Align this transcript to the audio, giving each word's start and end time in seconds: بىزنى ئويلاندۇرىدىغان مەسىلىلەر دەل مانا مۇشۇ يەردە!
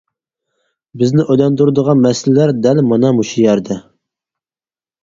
بىزنى 1.01 1.25
ئويلاندۇرىدىغان 1.25 2.01
مەسىلىلەر 2.07 2.55
دەل 2.65 2.85
مانا 2.89 3.13
مۇشۇ 3.21 3.43
يەردە! 3.47 3.81